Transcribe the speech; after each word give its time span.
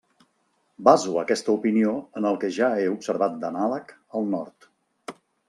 Baso 0.87 1.11
aquesta 1.23 1.53
opinió 1.53 1.91
en 2.21 2.29
el 2.31 2.39
que 2.45 2.49
ja 2.57 2.71
he 2.79 2.89
observat 2.95 3.37
d'anàleg 3.45 3.95
al 4.21 4.27
Nord. 4.35 4.69